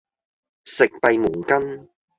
[0.65, 1.89] 食閉門羹